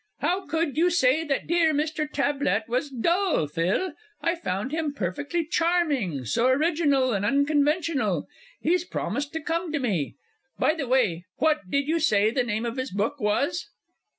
[0.21, 2.09] How could you say that dear Mr.
[2.11, 3.93] Tablett was dull, Phil?
[4.19, 8.25] I found him perfectly charming so original and unconventional!
[8.61, 10.15] He's promised to come to me.
[10.57, 13.69] By the way, what did you say the name of his book was?